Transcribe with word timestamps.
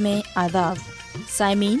में 0.00 0.16
आज़ादु 0.36 1.24
साइमीन 1.38 1.80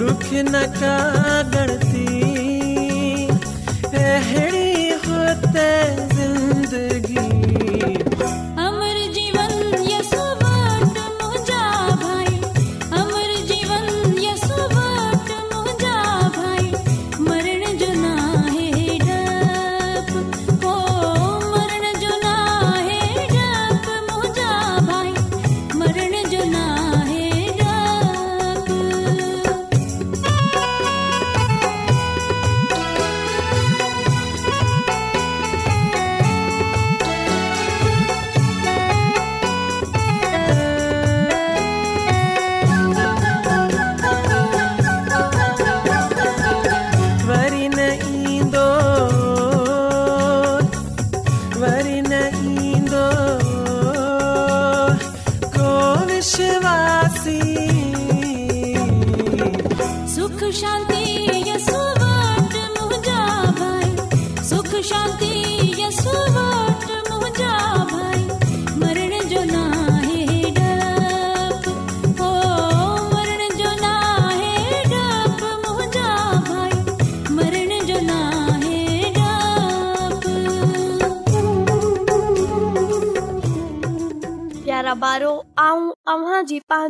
ॾुख 0.08 0.28
न 0.52 0.64
का 0.80 0.94
गणी 1.56 1.85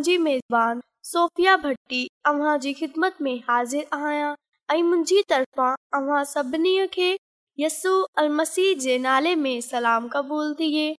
جی 0.04 0.16
میزبان 0.19 0.81
صوفیہ 1.10 1.50
بھٹی 1.62 2.06
اواں 2.28 2.56
جی 2.62 2.72
خدمت 2.78 3.20
میں 3.22 3.34
حاضر 3.48 3.82
آیاں 4.04 4.34
ائی 4.72 4.82
منجی 4.90 5.22
طرفاں 5.28 5.75
اواں 5.98 6.22
سبنی 6.32 6.76
کي 6.96 7.14
یسو 7.62 7.93
المسیح 8.22 8.72
جي 8.84 8.96
نالے 9.04 9.32
۾ 9.44 9.52
سلام 9.69 10.08
قبول 10.16 10.52
ٿييه 10.58 10.94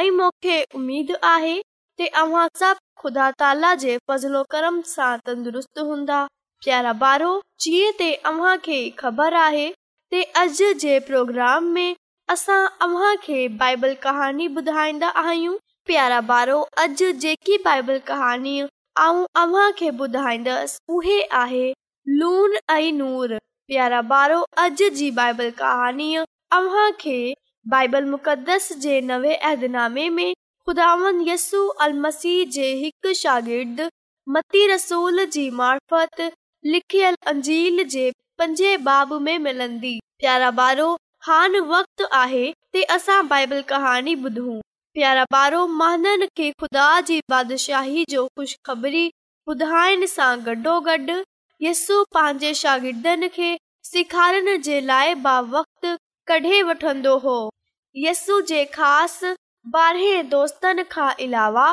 ائی 0.00 0.10
موڪ 0.18 0.34
کي 0.46 0.56
اميد 0.80 1.12
آهي 1.30 1.54
ته 2.00 2.24
اواں 2.24 2.44
سڀ 2.62 2.82
خدا 3.04 3.28
تالا 3.44 3.70
جي 3.84 3.94
فضل 4.10 4.34
و 4.36 4.42
کرم 4.56 4.80
سان 4.94 5.24
تندرست 5.30 5.82
هوندو 5.90 6.20
پيارا 6.66 6.92
بارو 7.04 7.32
چيه 7.66 7.94
تے 8.02 8.10
اواں 8.32 8.56
کي 8.68 8.78
خبر 9.02 9.38
آهي 9.44 9.66
ته 10.16 10.44
اج 10.44 10.62
جي 10.84 10.98
پروگرام 11.10 11.72
۾ 11.80 11.88
اسا 12.36 12.58
اواں 12.88 13.14
کي 13.28 13.40
بائبل 13.64 14.00
ڪهاڻي 14.06 14.52
प्यारा 15.86 16.18
ॿारो 16.28 16.56
अॼ 16.80 16.86
जेकी 17.22 17.56
बाइबल 17.64 17.98
कहाणीअ 18.08 18.66
ऐं 19.00 19.88
ॿुधाइंदसि 20.00 20.78
उहे 20.96 21.20
आहे 21.38 21.72
लून 22.18 22.52
ऐं 22.70 22.92
नूर 22.98 23.36
प्यारा 23.66 24.00
ॿारो 24.10 24.38
अॼु 24.64 24.88
जी 24.96 25.10
बाइबल 25.18 25.50
कहाणीअ 25.58 26.22
मुक़स 28.12 28.72
जेामे 28.86 30.08
में 30.18 30.32
شاگرد 30.66 31.28
यसू 31.28 31.60
رسول 34.74 35.18
मती 35.20 35.26
معرفت 35.34 35.34
जी 35.34 35.48
मार्फत 35.50 36.20
लिखियल 36.72 37.14
अंजील 37.26 37.82
باب 37.90 38.58
बाब 38.84 39.14
में 39.26 39.36
मिलंदी 39.46 39.98
بارو 40.56 40.96
ॿारो 41.28 41.60
وقت 41.60 42.02
वक़्त 42.02 42.14
आहे 42.24 42.82
असां 42.82 43.22
بائبل 43.28 43.62
कहानी 43.68 44.14
ॿुधूं 44.24 44.60
प्यारा 44.94 45.24
बारो 45.32 45.66
महान 45.66 46.24
खे 46.36 46.50
खुदा 46.60 46.86
जी 47.08 47.20
बादशाही 47.30 48.04
जो 48.10 48.24
खु़शबरी 48.38 49.04
ॿुधाइण 49.48 50.04
सां 50.14 50.32
गॾोगॾु 50.48 51.14
यसु 51.66 51.94
पंहिंजे 52.14 52.52
शागिर्दनि 52.58 53.28
खे 53.36 53.46
सेखारण 53.90 54.56
जे 54.66 54.80
लाइ 54.90 55.14
बा 55.26 55.38
वक्त 55.54 55.86
कढी 56.28 56.60
वठंदो 56.70 57.16
हो 57.24 57.36
यसू 58.02 58.40
जे 58.50 58.64
ख़ासि 58.74 59.32
ॿारहें 59.78 60.28
दोस्तन 60.30 60.82
खां 60.96 61.08
अलावा 61.28 61.64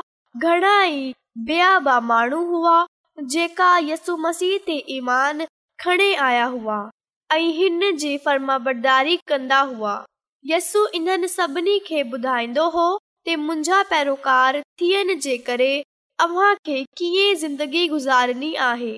घणाई 0.44 1.14
बया 1.50 2.00
माण्हू 2.12 2.42
हुआ 2.54 2.78
जेका 3.36 3.78
यसु 3.90 4.18
मसीह 4.28 4.58
ते 4.68 4.84
ईमान 4.98 5.46
खणी 5.84 6.14
आया 6.30 6.46
हुआ 6.56 6.80
ऐ 7.34 7.40
हिन 7.60 7.96
जी 8.06 8.16
फर्मा 8.26 8.58
बदारी 8.72 9.20
हुआ 9.30 10.04
यस्सु 10.54 10.88
इन्हनि 11.00 11.28
सभिनी 11.36 11.80
खे 11.88 12.02
ॿुधाईंदो 12.14 12.68
हो 12.80 12.88
ते 13.26 13.36
मुंहिंजा 13.36 13.82
पैरोकार 13.90 14.62
थियण 14.82 15.16
जे 15.24 15.38
करे 15.48 15.72
अव्हां 16.26 16.54
खे 16.66 16.84
कीअं 16.98 17.36
ज़िंदगी 17.42 17.88
गुज़ारणी 17.88 18.54
आहे 18.72 18.94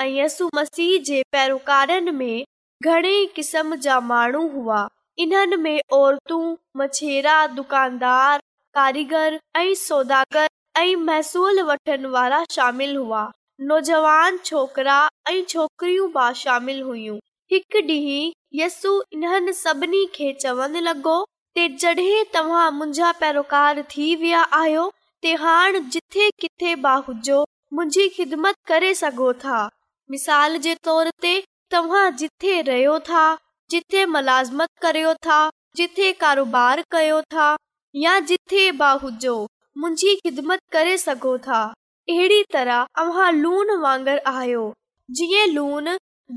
ऐं 0.00 0.06
यसु 0.08 0.48
मसीह 0.54 0.96
जे 1.08 1.22
पेरोकारनि 1.32 2.10
में 2.20 2.44
घणे 2.84 3.10
ई 3.22 3.26
किस्म 3.36 3.76
जा 3.86 3.98
माण्हू 4.10 4.46
हुआ 4.54 4.80
इन्हनि 5.24 5.56
में 5.64 5.80
औरतूं 6.00 6.44
मछेरा 6.76 7.36
दुकानदार 7.58 8.40
कारीगर 8.74 9.38
ऐं 9.56 9.74
सौदागर 9.86 10.48
ऐं 10.80 10.94
महसूल 11.08 11.60
वठण 11.70 12.06
वारा 12.16 12.44
शामिल 12.56 12.96
हुआ 12.96 13.30
नोजवान 13.70 14.38
छोकिरा 14.44 14.98
ऐं 15.30 15.42
छोकिरियूं 15.48 16.08
बि 16.16 16.32
शामिल 16.44 16.82
हुयूं 16.90 17.18
हिकु 17.52 17.84
ॾींहुं 17.92 18.30
यसु 18.62 18.94
इन्हनि 19.12 19.52
सभिनी 19.64 20.04
खे 20.14 20.32
लॻो 20.88 21.22
जॾहिं 21.58 22.22
तव्हां 22.34 22.70
मुंहिंजा 22.72 23.10
पैरोकार 23.20 23.80
थी 23.90 24.14
विया 24.20 24.40
आहियो 24.58 24.84
ते 25.22 25.34
हाणे 25.40 25.80
जिथे 25.94 26.28
किथे 26.40 26.74
बा 26.84 26.94
हुजो 27.08 27.40
मुंहिंजी 27.74 28.06
ख़िदमत 28.16 28.54
करे 28.68 28.92
सघो 29.02 29.32
था 29.42 29.58
मिसाल 30.10 30.56
जे 30.66 30.74
तोर 30.84 31.10
ते 31.22 31.34
तव्हां 31.72 32.04
जिथे 32.22 32.60
रहियो 32.70 32.98
था 33.08 33.24
जिथे 33.70 34.04
मलाज़मत 34.14 34.68
करियो 34.82 35.12
था 35.26 35.38
जिथे 35.76 36.12
कारोबार 36.24 36.82
कयो 36.92 37.20
था 37.34 37.56
या 38.04 38.18
जिथे 38.32 38.70
बा 38.80 38.90
हुजो 39.04 39.36
मुंहिंजी 39.78 40.14
ख़िदमत 40.24 40.60
करे 40.72 40.96
सघो 41.04 41.36
था 41.48 41.62
अहिड़ी 42.16 42.42
तरह 42.52 42.84
तव्हां 42.98 43.32
लूण 43.42 43.76
वांगुर 43.84 44.18
आहियो 44.34 44.64
जीअं 45.20 45.46
लूणु 45.54 45.96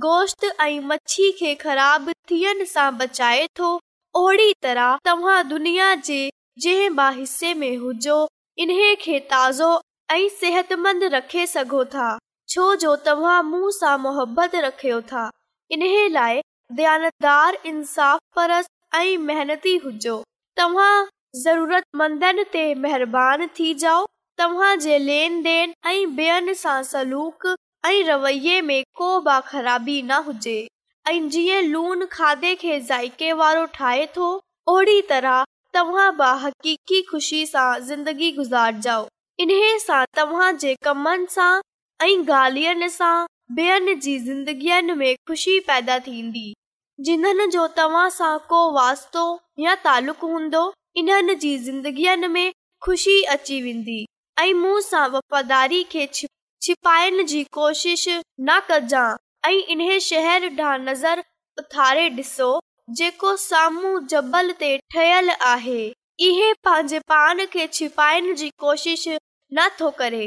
गोश्त 0.09 0.45
ऐं 0.61 0.79
मच्छी 0.91 1.31
खे 1.39 1.55
ख़राब 1.65 2.11
थियण 2.29 2.63
सां 2.75 2.91
बचाए 2.97 3.47
थो 3.59 3.71
ओड़ी 4.17 4.53
तरह 4.63 4.95
तव्हां 5.05 5.41
दुनिया 5.47 5.93
के 6.07 6.19
जंहिं 6.63 6.89
बि 6.95 7.07
हिसे 7.19 7.53
में 7.61 7.75
हुजो 7.77 8.17
इन्हे 8.63 8.93
के 9.03 9.19
ताज़ो 9.31 9.67
ऐं 10.11 10.27
सेहतमंद 10.39 11.03
रखे 11.13 11.45
सघो 11.53 11.83
था 11.95 12.07
छो 12.49 12.75
जो 12.83 12.95
तव्हां 13.07 13.41
मूं 13.45 13.71
सां 13.79 13.97
मोहबत 14.01 14.55
रखियो 14.65 14.99
था 15.11 15.29
इन्हे 15.77 16.07
लाइ 16.09 16.41
दयानतदार 16.77 17.57
इंसाफ़ 17.73 18.19
परस 18.35 18.67
ऐं 18.99 19.17
महिनती 19.27 19.75
हुजो 19.85 20.15
तव्हां 20.57 20.93
ज़रूरतमंदनि 21.43 22.43
ते 22.55 22.63
महिरबानी 22.85 23.47
थी 23.59 23.73
जाओ 23.83 24.05
तव्हां 24.43 24.75
जे 24.87 24.97
लेन 25.11 25.41
देन 25.49 25.73
ऐं 25.93 25.99
ॿियनि 26.15 26.53
सां 26.63 26.81
सलूक 26.93 27.53
ऐं 27.91 28.03
रवैये 28.11 28.59
में 28.71 28.83
को 29.01 29.09
बि 29.29 29.39
ख़राबी 29.51 30.01
न 30.11 30.23
हुजे 30.29 30.57
ऐं 31.07 31.27
जीअं 31.29 31.61
लूणु 31.63 32.05
खाधे 32.11 32.53
खे 32.61 32.79
ज़ाइके 32.81 33.31
वारो 33.39 33.65
ठाहे 33.73 34.05
थो 34.15 34.27
ओड़ी 34.71 35.01
तरह 35.09 35.43
तव्हां 35.73 36.09
बहक़ीक़ी 36.17 37.01
ख़ुशी 37.09 37.45
सां 37.45 37.79
ज़िंदगी 37.89 38.31
गुज़ारजो 38.37 38.95
इन्हे 39.43 39.67
सां 39.79 40.03
तव्हां 40.17 40.49
जे 40.63 40.73
कमन 40.85 41.25
सां 41.35 41.51
ऐं 42.05 42.09
ॻाल्हियुनि 42.37 42.89
सां 42.89 43.13
ॿियनि 43.57 43.93
जी 44.05 44.17
ज़िंदगीअ 44.19 44.81
में 45.01 45.13
ख़ुशी 45.27 45.59
पैदा 45.67 45.97
थींदी 46.07 46.47
जिन्हनि 47.07 47.47
जो 47.57 47.65
तव्हां 47.77 48.09
सां 48.17 48.37
को 48.53 48.61
वास्तो 48.77 49.25
या 49.65 49.75
तालुक़ु 49.83 50.27
हूंदो 50.31 50.63
इन्हनि 51.03 51.35
जी 51.45 51.57
ज़िंदगीअ 51.67 52.15
में 52.37 52.51
खु़शी 52.85 53.21
अची 53.35 53.61
वेंदी 53.67 53.99
ऐं 54.45 54.53
मूं 54.63 54.79
सां 54.89 55.07
वफ़ादारी 55.17 55.83
खे 55.93 56.07
छ 56.15 56.25
छिपाइण 56.61 57.25
जी 57.33 57.43
कोशिश 57.59 58.07
न 58.49 58.59
कजांइ 58.71 59.15
ऐं 59.45 59.57
इन 59.69 59.81
शहर 59.99 60.43
नज़र 60.81 61.19
उथारे 61.59 62.07
डि॒सो 62.09 62.45
जेको 62.97 63.35
साम्हूं 63.37 64.39
आहे 65.47 65.83
इहे 66.27 66.51
पंहिंजे 66.65 66.99
पान 67.09 67.43
खे 67.53 67.67
छिपाइण 67.73 68.33
जी 68.39 68.49
कोशिश 68.63 69.07
नथो 69.59 69.89
करे 70.01 70.23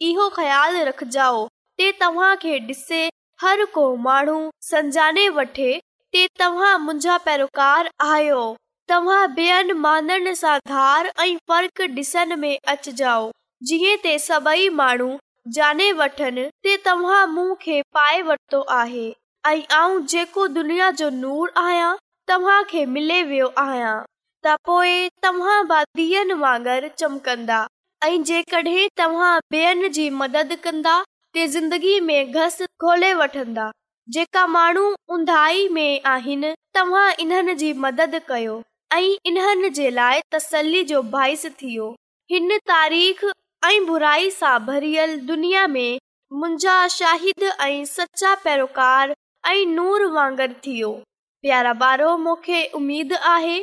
इन 0.00 0.28
ख़्याल 0.34 0.76
रखजाओ 0.88 1.46
ते 1.78 1.90
तव्हांखे 2.00 2.58
ॾिसे 2.66 3.06
हर 3.42 3.64
को 3.78 3.86
माण्हू 4.10 4.40
सजाने 4.72 5.28
वठे 5.40 5.72
तव्हां 6.16 6.76
मुंहिंजा 6.84 7.18
पेरोकार 7.30 7.90
आहियो 8.10 8.42
तव्हां 8.94 10.34
सां 10.44 10.58
धार 10.72 11.12
ऐं 11.18 11.36
फर्क 11.48 11.82
डि॒सन 11.96 12.38
में 12.40 12.56
अचिजो 12.68 13.18
जीअं 13.64 13.96
ते 14.02 14.18
सभई 14.18 14.68
माण्हू 14.78 15.08
वठनि 15.98 16.56
वांगुर 16.56 16.56
चमकंदा 26.98 27.60
जेका 34.12 34.46
माण्हू 34.46 34.94
ऊंधाई 35.14 35.68
में 35.68 36.00
आहिनि 36.04 36.52
तव्हां 36.74 37.10
इन्हनि 37.20 37.54
जी 37.62 37.72
मदद 37.86 38.20
कयो 38.28 38.60
ऐं 38.94 39.08
इन्हनि 39.32 40.84
जो 40.92 41.02
बाहिस 41.18 41.46
थी 41.62 41.74
हिन 42.30 42.56
तारीख़ 42.68 43.24
भरियल 44.66 45.16
दुनियाद 45.26 45.74
ऐं 47.60 47.84
सचा 47.86 48.34
पेरोकार 48.44 49.14
ऐं 49.48 49.64
नूर 49.66 50.04
वांगर 50.12 50.52
थी 50.66 50.82
उमेद 52.74 53.12
आहे 53.32 53.60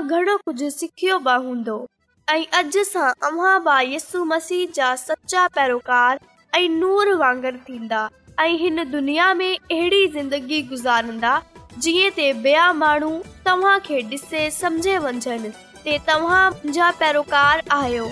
घणो 0.00 0.36
कुझु 0.44 0.70
सिखियो 0.76 1.18
बि 1.28 1.36
हूंदो 1.46 1.78
ऐं 2.30 2.44
अॼु 2.60 2.84
सां 2.92 3.10
अव्हां 3.30 3.58
बि 3.68 3.94
यसु 3.94 4.24
मसीह 4.36 4.66
जा 4.74 4.94
सचा 5.06 5.46
पेरोकार 5.56 6.20
ऐं 6.56 6.68
नूर 6.78 7.12
वांगर 7.24 7.56
थींदा 7.68 8.08
ऐं 8.40 8.52
हिन 8.62 8.90
दुनिया 8.90 9.32
में 9.42 9.52
अहिड़ी 9.54 10.06
ज़िंदगी 10.18 10.62
गुज़ारंदा 10.72 11.40
जीएं 11.82 12.10
ते 12.16 12.32
बेया 12.42 12.72
मानू 12.72 13.08
तम्हां 13.46 13.78
खे 13.86 14.00
डिसे 14.10 14.42
समझे 14.58 14.96
वंजन 15.06 15.42
ते 15.86 15.96
तम्हां 16.06 16.44
जा 16.76 16.90
पैरोकार 17.00 17.62
आयो 17.78 18.06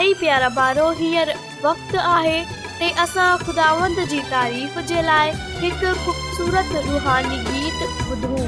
आई 0.00 0.12
प्यारा 0.22 0.48
बारो 0.58 0.88
हीर 0.98 1.32
वक्त 1.66 1.96
आहे 2.08 2.34
ते 2.80 2.90
असा 3.04 3.26
खुदावंद 3.44 4.02
जी 4.12 4.20
तारीफ 4.32 4.76
जे 4.92 5.02
लाए 5.08 5.30
एक 5.70 5.82
खुबसूरत 6.02 6.76
रुहानी 6.90 7.40
गीत 7.48 7.88
बुधू 8.10 8.44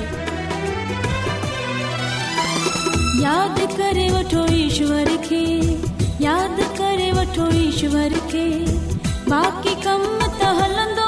याद 3.24 3.64
करे 3.80 4.08
वठो 4.18 4.44
ईश्वर 4.60 5.12
के 5.30 5.42
याद 6.26 6.60
करे 6.80 7.10
वठो 7.20 7.48
ईश्वर 7.64 8.18
के 8.34 8.46
बाकी 9.34 9.74
कम 9.86 10.04
तहलंदो 10.40 11.07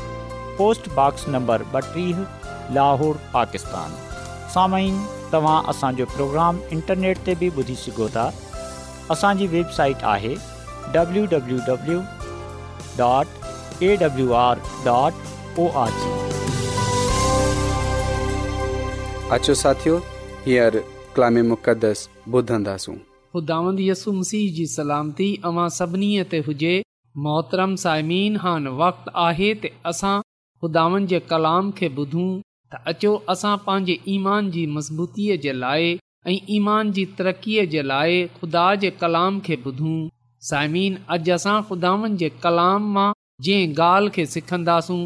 नंबर 1.33 1.63
नंबीह 1.75 2.23
लाहौर 2.77 3.19
पाकिस्तान 3.33 4.79
प्रोग्राम 6.13 6.71
इंटरनेट 6.77 7.23
ते 7.29 7.35
बि 7.43 7.49
ॿुधी 7.61 7.75
सघो 7.83 8.07
था 8.15 8.23
असांजी 9.17 9.47
वेबसाइट 9.57 10.07
आहे 10.13 10.33
खुदानि 30.63 31.05
जे 31.11 31.19
कलाम 31.31 31.69
खे 31.77 31.87
ॿुधूं 31.99 32.25
त 32.33 32.79
अचो 32.89 33.11
असां 33.33 33.51
पंहिंजे 33.67 33.93
ईमान 34.15 34.49
जी 34.57 34.65
मज़बूतीअ 34.73 35.37
जे 35.45 35.53
लाइ 35.61 35.87
ईमान 36.57 36.91
जी 36.97 37.05
तरक़ीअ 37.21 37.63
जे 37.71 37.81
लाइ 37.91 38.19
खुदा 38.41 38.65
जे 38.83 38.91
कलाम 38.99 39.39
खे 39.47 39.57
ॿुधूं 39.63 39.95
साइमीन 40.49 40.99
अॼु 41.15 41.33
असां 41.37 41.55
खुदावन 41.69 42.17
जे 42.23 42.29
कलाम 42.43 42.91
मां 42.97 43.07
जंहिं 43.47 43.71
ॻाल्हि 43.87 44.13
खे 44.19 44.25
सिखंदासूं 44.35 44.99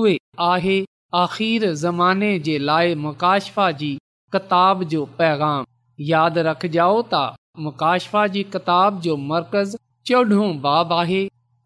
उहे 0.00 0.16
आहे 0.48 0.76
आख़िर 1.20 1.68
ज़माने 1.84 2.32
जे 2.50 2.56
लाइ 2.70 2.96
मुक़ाशफ़ा 3.04 3.70
जी 3.84 3.92
किताब 4.36 4.82
जो 4.96 5.04
पैगाम 5.22 5.70
यादि 6.12 6.46
रखजाओ 6.50 6.98
त 7.14 7.22
मुकाशफ़ा 7.68 8.26
जी 8.38 8.44
किताब 8.58 9.00
जो 9.08 9.16
मर्कज़ 9.30 9.78
चोॾहो 10.10 10.52
बाब 10.68 10.92
आहे 11.02 11.22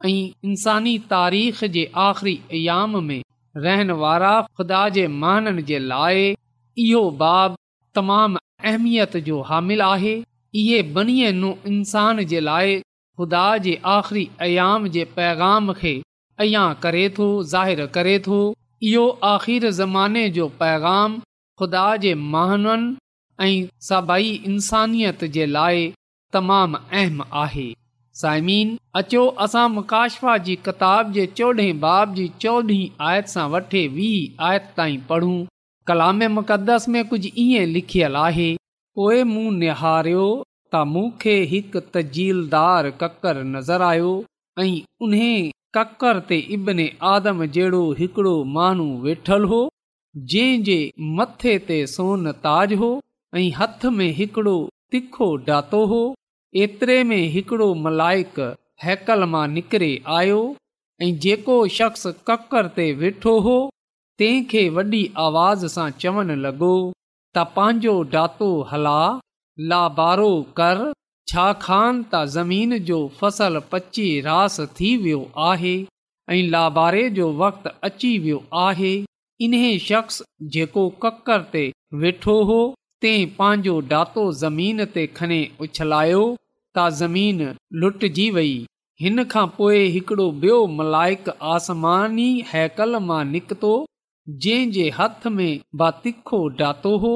ऐं 0.06 0.48
इंसानी 0.50 0.98
तारीख़ 1.10 1.64
जे 1.76 1.90
आख़िरी 2.08 2.34
अयाम 2.52 3.02
में 3.04 3.20
रहण 3.56 3.90
वारा 4.02 4.30
ख़ुदा 4.56 4.88
जे 4.96 5.06
महाननि 5.22 5.62
जे 5.70 5.78
लाइ 5.78 6.22
इहो 6.84 7.10
बाब 7.22 7.56
तमामु 7.94 8.38
अहमियत 8.70 9.16
जो 9.26 9.40
हामिल 9.50 9.82
आहे 9.82 10.14
इहे 10.60 10.82
बनीअ 10.96 11.30
न 11.32 11.52
इंसान 11.72 12.24
जे 12.32 12.40
लाइ 12.40 12.78
ख़ुदा 12.80 13.46
जे 13.66 13.74
आख़िरी 13.96 14.28
अयाम 14.48 14.86
जे 14.96 15.04
पैगाम 15.16 15.72
खे 15.80 15.94
अया 16.44 16.62
करे 16.82 17.08
थो 17.18 17.26
ज़ाहिरु 17.52 17.86
करे 17.96 18.18
थो 18.28 18.40
इहो 18.92 19.06
आख़िर 19.32 19.70
ज़माने 19.80 20.28
जो 20.40 20.48
पैगाम 20.62 21.18
ख़ुदा 21.60 21.86
जे 22.06 22.14
महाननि 22.36 22.88
ऐं 23.48 23.52
सभई 23.90 24.30
इंसानियत 24.54 25.24
जे 25.38 25.46
लाइ 25.58 25.92
तमामु 26.32 26.78
अहम 27.02 27.22
आहे 27.44 27.72
साइमीन 28.20 28.70
अचो 29.00 29.20
असां 29.44 29.66
मुकाशफा 29.74 30.32
जी 30.46 30.54
किताब 30.64 31.12
जे 31.16 31.22
चोडह 31.40 31.68
बाब 31.84 32.10
जी 32.18 32.26
चोडहीं 32.44 32.88
आयत 33.10 33.30
सां 33.34 33.44
वठे 33.54 33.82
वीह 33.98 34.42
आयत 34.48 34.66
ताईं 34.80 35.04
पढ़ूं 35.12 35.36
कलामे 35.90 36.28
मुक़दस 36.38 36.88
में 36.96 37.00
कुझु 37.12 37.30
ईअं 37.44 37.70
लिखियलु 37.76 38.20
आहे 38.24 38.48
पोइ 39.00 39.22
मूं 39.30 39.46
निहारियो 39.62 40.24
त 40.28 40.84
मूंखे 40.90 41.36
हिकु 41.54 41.82
तजीलदार 41.96 42.90
कक्करु 43.04 43.46
नज़र 43.54 43.86
आयो 43.90 44.10
ऐं 44.66 44.68
उन 45.08 45.16
कक्कर 45.76 46.20
ते 46.28 46.40
इब्न 46.58 46.86
आदम 47.14 47.42
जहिड़ो 47.58 47.82
हिकड़ो 48.04 48.36
माण्हू 48.60 48.86
वेठल 49.08 49.48
हो 49.56 49.60
जंहिं 50.32 50.62
जे 50.70 50.78
मथे 51.18 51.56
ते 51.72 51.80
सोन 51.96 52.32
ताज 52.46 52.76
हो 52.86 52.92
ऐं 53.40 53.48
हथ 53.60 53.90
में 54.00 54.08
हिकड़ो 54.22 54.54
तिखो 54.94 55.34
डातो 55.50 55.82
हो 55.94 56.02
एतिरे 56.58 57.02
में 57.04 57.22
हिकिड़ो 57.32 57.74
मलाइक 57.82 58.38
हैकल 58.84 59.24
मां 59.32 59.46
निकिरे 59.48 59.90
आयो 60.18 60.38
ऐं 61.02 61.10
जेको 61.24 61.56
शख़्स 61.78 62.06
कक्कर 62.30 62.68
ते 62.78 62.86
वेठो 63.02 63.34
हो 63.44 63.54
तंहिंखे 64.22 64.62
वॾी 64.78 65.02
आवाज़ 65.26 65.66
सां 65.74 65.88
चवणु 66.04 66.36
लॻो 66.46 66.70
त 67.34 67.44
पंहिंजो 67.58 67.94
डातो 68.14 68.48
हला 68.72 68.96
लाबारो 69.72 70.30
कर 70.60 70.82
छाकाणि 71.34 72.02
त 72.14 72.24
ज़मीन 72.38 72.78
जो 72.90 72.98
फ़सुलु 73.20 73.62
पची 73.74 74.08
रास 74.26 74.58
थी 74.80 74.92
वियो 75.06 75.22
आहे 75.50 75.74
ऐं 76.36 76.42
लाभारे 76.56 77.04
जो 77.20 77.30
वक़्ति 77.44 77.74
अची 77.90 78.12
वियो 78.26 78.42
आहे 78.66 78.92
इन्हे 79.48 79.70
शख़्स 79.88 80.20
जेको 80.58 80.88
कक्कर 81.06 81.46
ते 81.56 81.66
वेठो 82.04 82.40
हो 82.52 82.60
ते 83.04 83.10
पंहिंजो 83.36 83.74
ॾातो 83.96 84.22
ज़मीन 84.40 84.84
ते 84.94 85.02
खणे 85.18 85.36
उछलायो 85.66 86.24
ता 86.78 86.82
ज़मीन 86.96 87.38
लुटिजी 87.84 88.26
वेई 88.38 88.50
हिन 89.04 89.22
खां 89.34 89.44
पोइ 89.60 89.76
हिकिड़ो 89.94 90.26
ॿियो 90.40 90.56
मलाइक 90.80 91.28
आसमानी 91.52 92.26
हैकल 92.48 92.98
मां 93.10 93.20
निकितो 93.28 93.70
जंहिं 94.46 94.66
जे 94.74 94.84
हथ 94.96 95.24
में 95.36 95.60
बा 95.82 95.88
डातो 96.58 96.92
हो 97.04 97.12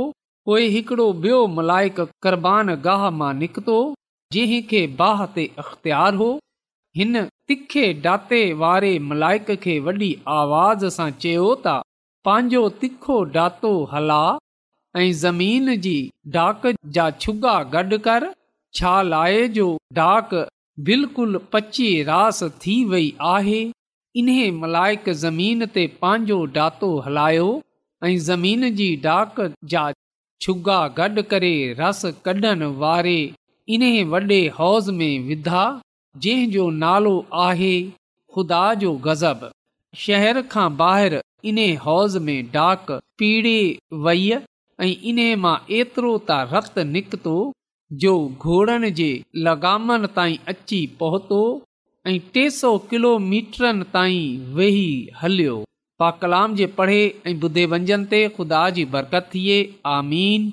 पोइ 0.51 0.69
हिकिड़ो 0.77 1.07
बि॒यो 1.25 1.41
मलायक 1.59 2.01
करबान 2.27 2.75
गाह 2.87 3.05
मां 3.19 3.29
निकितो 3.43 3.77
जंहिं 4.39 4.61
खे 4.73 4.83
बाह 5.03 5.25
ते 5.37 5.45
अख़्तियार 5.65 6.19
हो 6.23 6.31
हिन 7.01 7.21
तिखे 7.53 7.85
डाते 8.09 8.41
वारे 8.65 8.95
मलाइक 9.11 9.53
खे 9.67 9.77
वॾी 9.91 10.09
आवाज़ 10.39 10.89
सां 10.97 11.11
चयो 11.27 11.47
ता 11.69 11.77
पंहिंजो 12.31 12.65
तिखो 12.85 13.19
डातो 13.39 13.75
हला 13.95 14.23
ऐं 14.97 15.11
ज़मीन 15.21 15.75
जी 15.85 15.93
डाक 16.35 16.67
जा 16.97 17.09
छुगा 17.23 17.53
गॾु 17.75 17.97
कर 18.07 18.27
छा 18.81 18.91
लाहे 19.07 19.41
जो 19.57 19.65
डाक 19.99 20.29
बिल्कुलु 20.89 21.39
पची 21.55 21.87
रास 22.11 22.43
थी 22.65 22.75
वेई 22.93 23.09
आहे 23.31 23.59
इन्हे 24.23 24.45
मलाइक 24.59 25.09
ज़मीन 25.25 25.67
ते 25.79 25.87
पंहिंजो 26.05 26.39
डातो 26.59 26.91
हलायो 27.07 27.49
ऐं 28.11 28.17
ज़मीन 28.29 28.71
जी 28.83 28.89
डाक 29.09 29.41
जा 29.75 29.83
छुगा 30.47 30.79
गॾु 31.01 31.23
करे 31.35 31.53
रस 31.81 32.05
कढण 32.25 32.63
वारे 32.87 33.17
इन्हे 33.79 33.93
वॾे 34.15 34.41
हौज़ 34.61 34.91
में 35.03 35.29
विधा 35.33 35.65
जहिंजजो 36.27 36.71
नालो 36.81 37.17
आहे 37.49 37.75
ख़ुदा 38.35 38.65
जो 38.85 38.95
गज़ब 39.11 39.51
शहर 40.07 40.43
खां 40.57 40.69
ॿाहिरि 40.81 41.23
इन 41.49 41.59
हौज़ 41.87 42.19
में 42.29 42.37
डाक 42.59 42.91
पीड़े 43.19 43.59
वेई 44.07 44.33
ऐं 44.83 44.89
इन्हीअ 45.11 45.37
मां 45.43 45.55
एतिरो 45.79 46.11
त 46.31 46.37
रक्त 46.53 46.79
निकितो 46.95 47.35
जो 48.05 48.13
घोड़नि 48.47 48.91
जे 49.01 49.09
लॻामनि 49.49 50.09
ताईं 50.17 50.41
अची 50.53 50.79
पहुतो 51.03 51.39
ऐं 52.13 52.19
टे 52.35 52.43
सौ 52.59 52.71
किलोमीटर 52.93 54.07
वेही 54.57 54.89
हलियो 55.21 55.55
पा 56.03 56.11
कलाम 56.23 56.55
जे 56.61 56.67
पढ़े 56.79 56.99
ऐं 57.27 57.35
ॿुधे 57.45 57.65
वंजन 57.75 58.05
ते 58.15 58.21
ख़ुदा 58.39 58.63
जी 58.79 58.85
बरकत 58.97 59.29
थिए 59.35 59.59
आमीन 59.93 60.51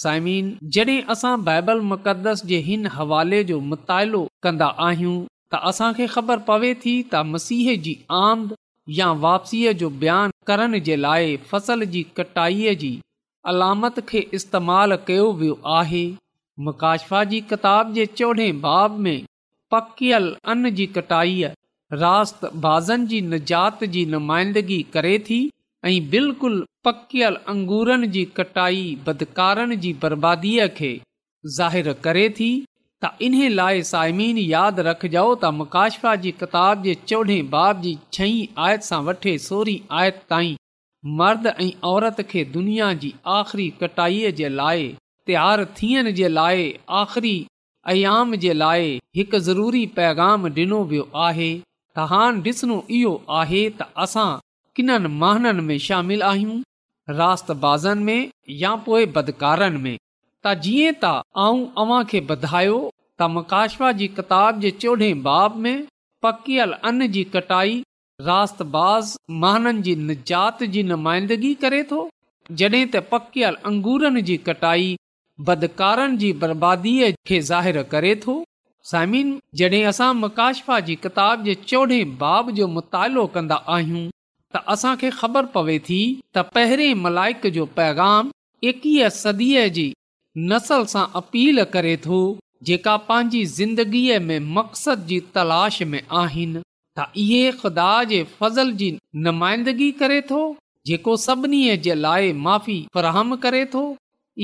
साइमीन 0.00 0.48
जड॒हिं 0.76 1.00
असां 1.14 1.34
बाइबल 1.50 1.80
मुक़दस 1.92 2.44
जे 2.52 2.58
हिन 2.70 2.86
हवाले 2.96 3.42
जो 3.52 3.60
मुतालो 3.72 4.24
कंदा 4.46 4.70
आहियूं 4.88 5.14
त 5.54 5.60
असांखे 5.72 6.06
ख़बर 6.16 6.42
पवे 6.50 6.72
थी 6.86 6.96
त 7.14 7.22
मसीह 7.30 7.70
जी 7.86 7.94
आमद 8.24 8.56
या 8.98 9.08
वापसीअ 9.28 9.72
जो 9.84 9.90
बयानु 10.04 10.36
करण 10.52 10.78
जे 10.90 10.96
लाइ 11.06 11.36
फ़सल 11.52 11.86
जी 11.96 12.06
कटाईअ 12.20 12.74
जी 12.84 12.92
अलामत 13.50 13.94
खे 14.08 14.18
इस्तेमाल 14.38 14.96
कयो 15.06 15.22
वियो 15.40 15.54
आहे 15.78 16.02
मुकाशफ़ा 16.66 17.22
जी 17.30 17.40
किताब 17.52 17.92
जे 17.94 18.04
चोॾहें 18.18 18.60
बाब 18.66 18.98
में 19.06 19.16
पकियल 19.74 20.28
अन 20.54 20.70
जी 20.80 20.86
कटाईअ 20.98 21.50
रा 22.02 22.12
बाज़नि 22.66 23.06
जी 23.14 23.20
निजात 23.32 23.82
जी 23.96 24.04
नुमाइंदगी 24.12 24.80
करे 24.96 25.18
थी 25.30 25.38
ऐं 25.90 25.96
बिल्कुलु 26.14 26.62
पकियल 26.88 27.36
अंगूरनि 27.54 28.08
जी 28.18 28.24
कटाई 28.38 28.84
बदकारनि 29.08 29.76
जी 29.86 29.92
बर्बादीअ 30.04 30.68
खे 30.80 30.92
ज़ाहिरु 31.58 31.94
करे 32.06 32.28
थी 32.40 32.50
त 33.04 33.16
इन्हे 33.30 33.48
लाइ 33.58 33.82
साइमीन 33.92 34.38
यादि 34.52 34.86
रखजो 34.90 35.26
त 35.34 35.54
मक़ाशफा 35.60 36.14
जी 36.26 36.34
किताब 36.44 36.88
जे 36.88 36.96
चोॾहें 37.12 37.44
बाब 37.56 37.86
जी 37.88 37.96
छहीं 38.18 38.42
आयति 38.68 38.90
सां 38.92 39.02
वठे 39.10 39.32
सोरहीं 39.46 39.80
आयत 40.02 40.22
ताईं 40.34 40.54
मर्द 41.20 41.46
ऐं 41.46 41.70
औरत 41.90 42.20
खे 42.30 42.44
दुनिया 42.54 42.92
जी 43.02 43.12
आख़िरी 43.36 43.68
कटाईअ 43.80 44.30
जे 44.40 44.48
लाइ 44.58 44.84
तयार 45.26 45.64
थियण 45.80 46.10
जे 46.18 46.28
लाइ 46.28 46.68
आख़िरी 47.00 47.32
अयाम 47.92 48.34
जे 48.44 48.52
लाइ 48.52 48.86
हिकु 49.16 49.38
ज़रूरी 49.48 49.84
पैगाम 49.98 50.46
डि॒नो 50.58 50.78
वियो 50.92 51.08
आहे 51.26 51.48
त 51.96 52.04
हाण 52.12 52.38
ॾिसणो 52.46 52.76
इहो 52.98 53.14
आहे 53.40 53.64
त 53.80 53.88
असां 54.06 54.28
किननि 54.78 55.10
महननि 55.24 55.64
में 55.70 55.76
शामिल 55.86 56.22
आहियूं 56.30 56.60
रात 57.20 57.96
में 58.08 58.18
या 58.62 58.74
पोएं 58.86 59.06
बदकारनि 59.18 59.82
में 59.88 59.96
त 60.44 60.54
जीअं 60.68 60.92
त 61.04 61.14
आऊं 61.46 61.66
अव्हां 61.86 62.02
खे 62.14 62.20
ॿुधायो 62.36 62.78
त 63.18 63.30
मकाशमा 63.38 63.92
जी 64.02 64.08
किताब 64.20 64.60
जे 64.66 64.70
चोॾहं 64.84 65.22
बाब 65.26 65.56
में 65.66 65.74
पकियल 66.28 66.72
अन 66.92 67.06
जी 67.18 67.24
कटाई 67.36 67.82
रातबाज़ 68.26 69.14
महाननि 69.42 69.82
जी 69.86 69.94
निजात 70.08 70.62
जी 70.74 70.82
नुमाइंदगी 70.90 71.52
करे 71.64 71.82
थो 71.92 71.98
जड॒हिं 72.60 72.84
त 72.94 73.02
पकियल 73.12 73.56
अंगूरनि 73.70 74.22
जी 74.30 74.36
कटाई 74.48 74.90
बदकारनि 75.48 76.16
जी 76.22 76.30
बर्बादीअ 76.44 77.10
खे 77.30 77.40
ज़ाहिर 77.50 77.82
करे 77.94 78.14
थो 78.26 78.34
साइमिन 78.90 79.32
जड॒हिं 79.62 79.82
असां 79.92 80.10
मकाशफा 80.22 80.78
जी 80.88 80.96
किताब 81.08 81.44
जे 81.48 81.54
चोॾहें 81.72 82.14
बाब 82.22 82.50
जो 82.60 82.68
मुतालो 82.78 83.26
कन्दा 83.36 83.60
आहियूं 83.76 84.04
त 84.56 84.62
असां 84.76 84.94
ख़बर 85.04 85.50
पवे 85.58 85.78
थी 85.90 86.00
त 86.14 86.48
पहिरें 86.58 87.02
मलाइक 87.06 87.52
जो 87.58 87.68
पैगाम 87.80 88.32
एकवीह 88.72 89.12
सदीअ 89.22 89.66
जी 89.80 89.86
नसल 90.54 90.88
सां 90.94 91.06
अपील 91.22 91.64
करे 91.78 91.96
थो 92.10 92.22
जेका 92.70 92.96
पंहिंजी 93.06 93.44
ज़िंदगीअ 93.60 94.18
में 94.28 94.50
मक़सद 94.58 95.08
जी 95.12 95.16
तलाश 95.38 95.80
में 95.94 96.00
आहिनि 96.22 96.62
त 96.98 97.04
इहे 97.22 97.44
खुदा 97.60 97.90
जे 98.10 98.22
फज़ल 98.38 98.72
जी 98.80 98.86
नुमाइंदगी 99.26 99.90
करे 100.00 100.20
थो 100.30 100.40
जेको 100.88 101.12
सभिनी 101.26 101.60
जे 101.86 101.94
लाइ 102.06 102.32
माफ़ी 102.46 102.74
फ़राहम 102.96 103.36
करे 103.44 103.64
थो 103.74 103.84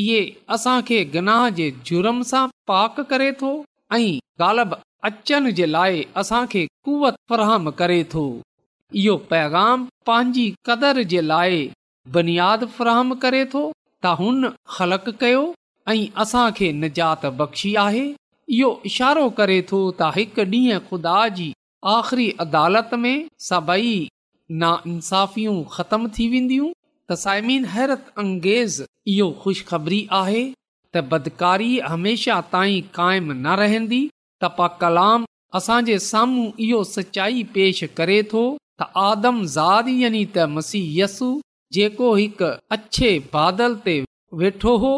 इहे 0.02 0.20
असां 0.56 0.76
खे 0.90 1.00
गनाह 1.16 1.42
जे 1.58 1.66
जुर्म 1.90 2.22
सां 2.30 2.44
पाक 2.70 3.00
करे 3.10 3.26
थो 3.42 3.50
ऐं 3.98 4.16
गालब 4.44 4.76
अचनि 5.10 5.52
जे 5.60 5.66
लाइ 5.74 6.00
असां 6.22 6.40
खे 6.54 6.62
कुवत 6.88 7.20
फ़राहम 7.32 7.70
करे 7.82 7.98
थो 8.14 8.22
इहो 9.02 9.16
पैगाम 9.34 9.86
पंहिंजी 10.10 10.46
क़दर 10.70 11.02
जे 11.12 11.20
लाइ 11.34 11.60
बुनियाद 12.16 12.66
फ़राहम 12.78 13.14
करे 13.26 13.44
थो 13.56 13.64
त 13.74 14.14
हुन 14.22 14.50
ख़लक़ 14.78 15.10
कयो 15.24 15.44
ऐं 15.92 16.00
असां 16.26 16.46
निजात 16.86 17.28
बख़्शी 17.42 17.74
आहे 17.86 18.06
इहो 18.60 18.72
इशारो 18.92 19.28
करे 19.42 19.62
थो 19.72 19.84
त 20.02 20.12
हिकु 20.20 20.48
ॾींहुं 20.58 20.82
ख़ुदा 20.90 21.16
जी 21.40 21.48
आख़िरी 21.86 22.30
अदालत 22.40 22.90
में 22.98 23.28
सभई 23.40 24.08
नाइसाफ़ियूं 24.60 25.62
ख़तमु 25.72 26.08
थी 26.18 26.28
वेंदियूं 26.30 27.14
साइमीन 27.16 27.64
हैरत 27.74 28.12
अंगेज़ 28.18 28.82
इहो 29.08 29.30
खु़शख़बरी 29.42 30.06
आहे 30.12 30.42
त 30.94 31.00
बदकारी 31.12 31.78
हमेशा 31.86 32.40
ताईं 32.52 32.82
काइमु 32.94 33.32
न 33.32 33.54
रहंदी 33.60 34.02
त 34.06 34.44
तपा 34.44 34.66
कलाम 34.80 35.24
असां 35.60 35.80
जे 35.84 35.98
साम्हूं 36.06 36.48
इहो 36.68 36.82
सचाई 36.94 37.42
पेश 37.54 37.82
करे 38.00 38.22
थो 38.32 38.42
त 38.80 38.88
आदम 38.96 38.98
आदमज़ाद 39.10 39.88
यानी 40.00 40.24
त 40.24 40.48
मसीह 40.56 40.90
यस्सु 41.02 41.30
जेको 41.78 42.14
हिकु 42.20 42.50
अछे 42.78 43.12
बादल 43.34 43.76
ते 43.86 43.96
वेठो 44.42 44.76
हो 44.86 44.92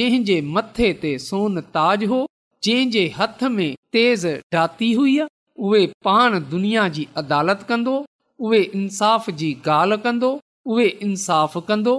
जंहिंजे 0.00 0.40
मथे 0.56 0.92
ते 1.04 1.12
सोन 1.26 1.60
ताज 1.78 2.04
हो 2.14 2.22
जंहिंजे 2.68 3.04
हथ 3.18 3.44
में 3.58 3.68
तेज़ 3.98 4.26
डाती 4.56 4.92
हुई 5.00 5.18
दुनिया 5.62 6.86
जी 6.96 7.06
अदालत 7.22 7.64
कंदो 7.68 7.96
उहे 8.46 8.60
इंसाफ़ 8.62 9.30
जी 9.40 9.50
ॻाल्हि 9.66 9.96
कंदो 10.04 10.30
उहे 10.74 10.86
इंसाफ़ 11.08 11.58
कंदो 11.70 11.94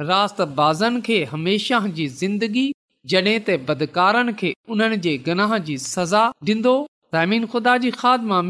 राताज़न 0.00 1.00
खे 1.06 1.22
हमेशा 1.32 1.80
जी 1.98 2.06
ज़िंदगी 2.20 2.66
जॾहिं 3.12 3.38
त 3.46 3.56
बदकारनि 3.68 4.32
खे 4.42 4.50
उन्हनि 4.76 4.96
जे 5.08 5.16
गनाह 5.30 5.56
जी 5.70 5.76
सज़ा 5.86 6.24
ॾींदो 6.52 6.76
ख़ुदा 7.52 7.76
जी 7.84 7.90
खाद 8.00 8.22
मां 8.32 8.40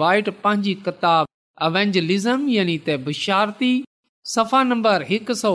वाइट 0.00 0.28
पंहिंजी 0.44 0.74
किताब 0.88 1.28
अवेंजलिज़म 1.68 2.48
यानी 2.56 2.76
त 2.88 2.96
बुशारती 3.08 3.70
सफ़ा 4.36 4.62
नंबर 4.70 5.04
हिकु 5.10 5.34
सौ 5.42 5.52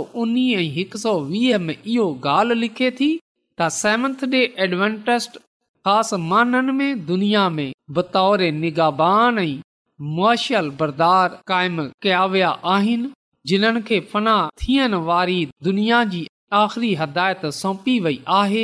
सौ 1.06 1.12
वीह 1.32 1.58
में 1.66 1.76
इहो 1.76 2.08
गाल 2.28 2.56
लिखे 2.64 2.90
त 3.02 3.68
सेवंथ 3.82 4.24
डे 4.36 4.40
एडवेंटस्ट 4.66 5.38
ख़ासि 5.86 6.18
माननि 6.32 6.72
में 6.74 7.00
दुनिया 7.06 7.48
में 7.56 7.72
बतौर 7.96 8.42
निगाबानदार 8.62 11.34
काइम 11.48 11.78
कया 12.04 12.22
विया 12.34 12.50
आहिनि 12.76 13.10
जिन्हनि 13.48 13.82
खे 13.90 13.98
फना 14.14 14.36
थियण 14.62 14.92
वारी 15.10 15.40
दुनिया 15.70 16.00
जी 16.14 16.24
आख़िरी 16.62 16.92
हदायत 17.02 17.44
सौंपी 17.60 17.98
वई 18.06 18.18
आहे 18.38 18.64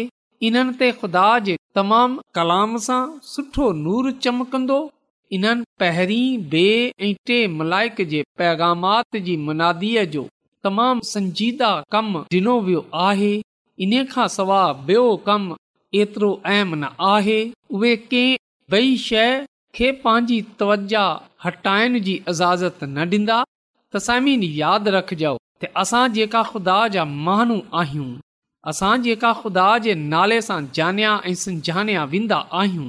इन्हनि 0.50 0.74
ते 0.84 0.88
ख़ुदा 1.02 1.26
जे 1.50 1.56
तमामु 1.80 2.22
कलाम 2.40 2.72
सां 2.88 3.02
सुठो 3.34 3.66
नूर 3.84 4.06
चमकंदो 4.24 4.80
इन्हनि 5.38 5.66
पहिरीं 5.84 6.30
बे 6.56 6.66
ऐं 7.06 7.14
टे 7.32 7.40
मलाइक 7.60 7.98
जे 8.14 8.20
पैगामात 8.42 9.10
जी 9.30 9.36
मुनादीअ 9.50 10.02
जो 10.16 10.24
तमामु 10.68 11.06
संजीदा 11.14 11.72
कम 11.98 12.08
ॾिनो 12.40 12.56
वियो 12.70 12.82
आहे 13.10 13.34
इन 13.88 13.94
खां 14.16 14.28
सवाइ 14.42 14.76
बि॒यो 14.88 15.16
कमु 15.28 15.54
एतिरो 15.98 16.30
अहम 16.46 16.74
न 16.76 16.88
आहे 17.14 17.38
उहे 17.78 17.96
कंहिं 18.12 18.38
ॿई 18.80 18.96
शइ 19.08 19.46
खे 19.76 19.92
पंहिंजी 20.04 20.42
तवजा 20.60 21.06
हटाइण 21.46 21.98
जी 22.08 22.14
इजाज़त 22.34 22.84
न 22.84 23.06
डींदा 23.14 23.38
तसमीन 23.96 24.44
यादि 24.62 24.92
रखजो 24.96 25.32
त 25.64 25.70
असां 25.84 26.04
जेका 26.18 26.42
खु़दा 26.52 26.76
जा 26.96 27.06
माण्हू 27.30 27.58
आहियूं 27.82 28.10
असां 28.74 28.92
जेका 29.08 29.32
ख़ुदा 29.42 29.66
जे 29.88 29.94
नाले 30.14 30.38
सां 30.50 30.60
जानिया 30.80 31.14
ऐं 31.32 31.36
संझान्या 31.46 32.04
वेंदा 32.14 32.40
आहियूं 32.62 32.88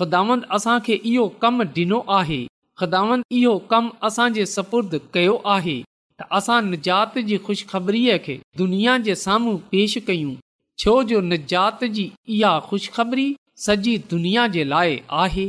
ख़ुदावंद 0.00 0.42
असांखे 0.58 0.94
इहो 1.12 1.28
कमु 1.44 1.64
ॾिनो 1.80 2.02
आहे 2.18 2.40
ख़ुदावंद 2.82 3.22
इहो 3.42 3.54
कमु 3.74 3.94
असांजे 4.10 4.44
सपुर्द 4.56 4.98
कयो 5.18 5.40
आहे 5.56 5.78
त 6.18 6.32
असां 6.40 6.60
निजात 6.74 7.18
जी 7.30 7.36
ख़ुशख़बरीअ 7.46 8.18
खे 8.26 8.36
दुनिया 8.64 8.98
जे 9.08 9.14
साम्हूं 9.24 9.56
पेश 9.74 9.98
कयूं 10.10 10.34
छो 10.80 10.92
जो 11.08 11.20
निजात 11.30 11.82
जी 11.96 12.04
इहा 12.34 12.52
खु़शख़री 12.68 13.24
सॼी 13.64 13.96
दुनिया 14.10 14.46
जे 14.54 14.62
लाइ 14.64 15.00
आहे 15.24 15.44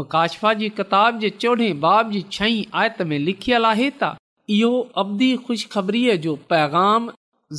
मुकाशफा 0.00 0.52
जी 0.62 0.68
किताब 0.80 1.18
जे 1.20 1.30
चोॾहें 1.44 1.80
बाब 1.84 2.10
जी 2.12 2.20
छहीं 2.36 2.64
आयत 2.82 3.00
में 3.12 3.18
लिखियलु 3.18 3.66
आहे 3.70 3.88
त 4.02 4.10
इहो 4.56 4.70
अवदी 5.04 5.30
खु़शबरीअ 5.46 6.16
जो 6.26 6.34
पैगाम 6.52 7.10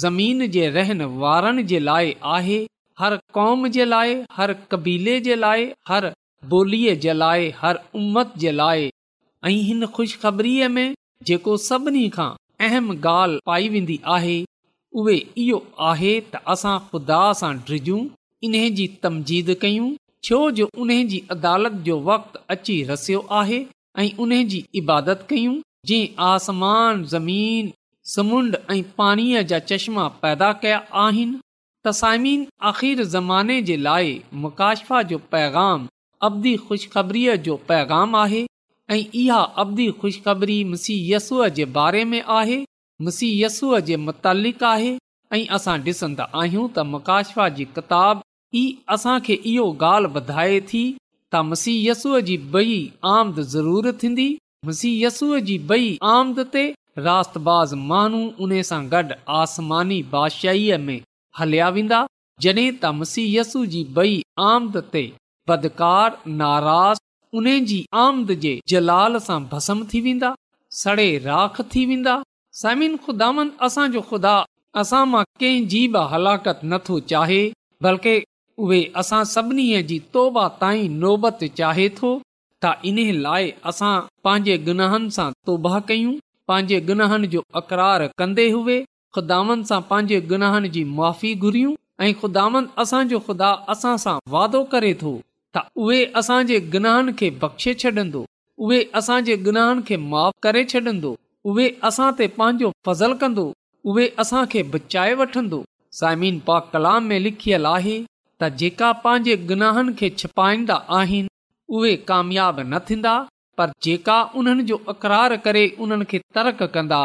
ज़मीन 0.04 0.48
जे 0.58 0.68
रहन 0.78 1.02
वारनि 1.26 1.64
जे 1.72 1.80
लाइ 1.90 2.16
आहे 2.38 2.60
हर 3.00 3.18
क़ौम 3.40 3.68
जे 3.78 3.86
लाइ 3.94 4.16
हर 4.38 4.54
कबीले 4.72 5.20
जे 5.30 5.40
लाइ 5.46 5.68
हर 5.92 6.12
बोलीअ 6.54 6.96
जे 7.08 7.14
लाइ 7.24 7.50
हर 7.64 7.82
उम्मत 8.02 8.34
जे 8.46 8.52
लाइ 8.64 8.88
ऐं 8.92 9.58
हिन 9.72 9.86
खु़शबरीअ 9.98 10.70
में 10.78 10.88
जेको 11.32 11.58
सभिनी 11.70 12.08
खां 12.20 12.30
अहम 12.70 12.98
ॻाल्हि 13.00 13.40
पाई 13.54 13.70
वेंदी 13.78 14.00
आहे 14.18 14.38
उहे 15.02 15.16
इहो 15.44 15.58
आहे 15.90 16.12
त 16.18 16.40
असां 16.52 16.74
ख़ुदा 16.90 17.20
सां 17.38 17.54
डिॼूं 17.70 18.02
इन्हे 18.48 18.68
जी 18.76 18.86
तमजीद 19.06 19.50
कयूं 19.64 19.88
छो 20.28 20.38
जो 20.60 20.68
उन 20.84 20.92
जी 21.14 21.18
अदालत 21.36 21.74
जो 21.88 21.98
वक़्तु 22.10 22.44
अची 22.56 22.76
रसियो 22.92 23.24
आहे 23.40 23.58
ऐं 24.04 24.22
उन 24.26 24.34
जी 24.54 24.62
इबादत 24.82 25.26
कयूं 25.32 25.58
जंहिं 25.92 26.14
आसमान 26.28 27.04
ज़मीन 27.16 27.72
समुंड 28.14 28.58
ऐं 28.76 28.78
पाणीअ 29.02 29.42
जा 29.52 29.60
चश्मा 29.72 30.06
पैदा 30.24 30.50
कया 30.64 30.78
आहिनि 31.02 31.40
तसाइमीन 31.88 32.46
आख़िर 32.72 33.04
ज़माने 33.16 33.60
जे 33.72 33.76
लाइ 33.88 34.14
मुकाशफ़ा 34.46 35.02
जो 35.12 35.18
पैगाम 35.36 35.88
अबदी 36.30 36.56
खु़शख़बरीअ 36.70 37.36
जो 37.50 37.58
पैगाम 37.74 38.16
आहे 38.24 38.44
ऐं 38.96 39.02
इहा 39.24 39.42
अबदी 39.66 39.90
खु़शख़री 40.04 40.58
मसीयस 40.74 41.30
जे 41.60 41.66
बारे 41.80 42.06
में 42.14 42.22
आहे 42.40 42.60
मुसीयसूअ 43.04 43.80
जे 43.88 43.96
मुतलिक़ 44.08 44.64
आहे 44.66 44.92
ऐं 45.36 45.44
असां 45.56 45.74
डि॒संदा 45.86 46.26
आहियूं 46.42 46.66
त 46.76 46.84
मकाशफा 46.94 47.48
जी 47.56 47.64
किताब 47.78 48.20
ई 48.56 48.62
असांखे 48.96 49.36
इहो 49.54 49.66
ॻाल्हि 49.88 50.12
ॿधाए 50.20 50.60
थी 50.70 50.84
त 51.34 51.42
मसीयसूअ 51.52 52.20
जी 52.28 52.38
बई 52.54 52.78
आमद 53.14 53.40
ज़रूरु 53.54 53.92
थींदी 54.04 54.28
मुसीयसूअ 54.68 55.40
जी 55.50 55.58
बई 55.72 55.90
आमद 56.12 56.40
ते 56.54 56.64
रातबाज़ 57.08 57.74
माण्हू 57.92 58.22
उन 58.46 58.54
सां 58.70 58.82
गॾु 58.94 59.18
आसमानी 59.40 60.02
बादशाहीअ 60.14 60.78
में 60.86 61.00
हलिया 61.40 61.68
वेंदा 61.78 62.00
जड॒हिं 62.46 62.72
त 62.84 62.94
मसीयसु 63.02 63.66
जी 63.74 63.82
बई 63.98 64.14
आमद 64.52 64.78
ते 64.94 65.04
बदकार 65.52 66.16
नाराज़ 66.44 67.04
उन्हे 67.40 67.58
जी 67.74 67.82
आमद 68.06 68.32
जे 68.48 68.56
जलाल 68.74 69.20
सां 69.28 69.40
भस्म 69.56 69.86
थी 69.94 70.02
वेंदा 70.10 70.32
सड़े 70.84 71.10
राख 71.28 71.62
थी 71.76 71.86
वेंदा 71.92 72.16
साइमिन 72.62 72.94
ख़ुदान 73.06 73.50
असांजो 73.68 74.02
खु़दा 74.10 74.34
असां 74.82 75.02
मां 75.14 75.24
कंहिंजी 75.42 75.80
बि 75.96 76.02
हलाकत 76.12 76.60
नथो 76.74 77.00
चाहे 77.12 77.40
बल्कि 77.86 78.14
उहे 78.68 78.78
असां 79.02 79.20
सभिनी 79.34 79.66
जी 79.90 79.98
तौबा 80.18 80.46
ताईं 80.62 81.50
चाहे 81.60 81.88
थो 81.98 82.12
त 82.64 82.72
इन्हे 82.92 83.06
लाइ 83.26 83.50
असां 83.72 83.92
पंहिंजे 84.28 84.56
गुनाहन 84.70 85.08
सां 85.18 85.28
तौबा 85.50 85.80
कयूं 85.90 86.14
पांजे 86.52 86.78
गुनाहन 86.92 87.26
जो 87.34 87.42
अक़रार 87.62 88.08
कन्दे 88.24 88.48
हुए 88.56 88.78
खुदान 89.18 89.64
सां 89.72 89.82
गुनाहन 90.32 90.70
जी 90.78 90.84
माफ़ी 91.02 91.34
घुरियूं 91.48 91.76
ऐं 92.00 92.14
ख़ुदान 92.22 92.70
असांजो 92.86 93.20
खुदा 93.28 93.52
असां 93.76 93.94
सां 94.06 94.16
वादो 94.38 94.64
करे 94.76 94.94
थो 95.04 95.14
त 95.58 95.68
उहे 95.88 96.00
असांजे 96.24 96.60
गुनाहन 96.78 97.14
खे 97.24 97.30
बख़्शे 97.44 97.74
छॾंदो 97.86 98.26
उहे 98.70 98.82
असांजे 99.02 99.38
गुनाहन 99.50 99.86
खे 99.92 99.96
माफ़ 100.08 100.36
करे 100.48 100.64
छॾंदो 100.76 101.16
उहे 101.52 101.66
असां 101.88 102.06
ते 102.20 102.26
पांजो 102.38 102.68
फज़ल 102.88 103.12
कन्दो 103.22 103.44
उहे 103.92 104.06
असां 104.22 104.40
बचाए 104.54 104.62
बचाए 104.74 105.12
वठन्दो 105.20 105.60
पा 106.48 106.56
कलाम 106.72 107.04
में 107.12 107.20
लिखियलु 107.26 107.70
आहे 107.78 107.98
त 108.44 108.48
जेका 108.62 108.88
पंहिंजे 109.04 109.36
गुनाहन 109.50 109.92
खे 110.00 110.08
छिपाईंदा 110.22 110.78
आहिनि 111.00 111.32
उहे 111.78 111.92
कामियाब 112.10 112.60
न 112.64 112.80
थींदा 112.88 113.14
पर 113.60 113.74
जेका 113.88 114.18
उन्हनि 114.40 114.64
जो 114.72 114.78
अक़रार 114.94 115.36
करे 115.46 115.62
उन्हनि 115.86 116.06
खे 116.14 116.20
तर्क 116.38 116.64
कंदा 116.78 117.00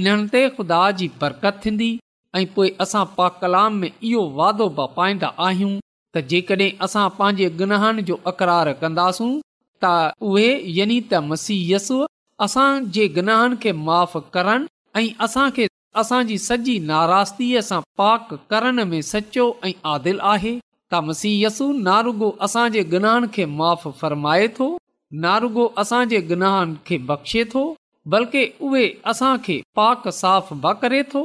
इन्हनि 0.00 0.28
ते 0.34 0.42
खुदा 0.58 0.82
जी 1.00 1.08
बरकत 1.22 1.58
थींदी 1.64 1.88
ऐं 2.40 2.44
पोइ 2.58 2.68
असां 2.86 3.02
पा 3.16 3.28
कलाम 3.40 3.80
में 3.84 3.88
इहो 3.88 4.22
वादो 4.38 4.68
ब 4.76 4.86
पाईंदा 5.00 5.32
आहियूं 5.48 5.72
त 5.78 6.26
जेकड॒हिं 6.34 6.70
असां 6.88 7.06
पंहिंजे 7.18 7.48
गुनाहन 7.62 8.04
जो 8.12 8.20
अकरार 8.34 8.72
कंदासूं 8.84 9.32
त 9.84 9.96
उहे 10.32 10.46
त 10.84 11.24
मसीयस 11.32 11.90
असां 12.44 12.72
जे 12.96 13.06
गुनाहनि 13.14 13.56
खे 13.62 13.70
माफ़ 13.86 14.16
करनि 14.34 14.66
ऐं 15.02 15.08
असां 15.26 15.46
खे 15.56 15.64
असांजी 16.02 16.36
सॼी 16.42 16.74
नाराज़गीअ 16.90 17.60
सां 17.68 17.80
पाक 18.00 18.34
करण 18.52 18.82
में 18.90 19.00
सचो 19.12 19.46
ऐं 19.68 19.72
आदिल 19.92 20.18
आहे 20.32 20.52
त 20.92 21.00
मसीयसू 21.06 21.66
नारुगो 21.88 22.28
रुगो 22.28 22.44
असांजे 22.46 22.82
गुनाहन 22.92 23.26
खे 23.36 23.44
माफ़ 23.58 23.88
फ़र्माए 24.02 24.46
थो 24.58 24.68
नारुगो 25.24 25.64
रुगो 25.66 25.80
असांजे 25.82 26.20
गुनाहनि 26.30 26.74
खे 26.90 26.96
बख़्शे 27.10 27.42
थो 27.54 27.64
बल्कि 28.14 28.44
उहे 28.68 28.86
असां 29.14 29.32
पाक 29.80 30.08
साफ़ 30.20 30.52
ब 30.52 30.72
करे 30.84 31.02
थो 31.14 31.24